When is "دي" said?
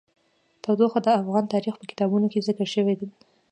2.99-3.07